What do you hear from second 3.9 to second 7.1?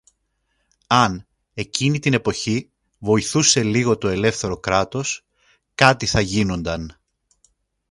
το ελεύθερο Κράτος, κάτι θα γίνουνταν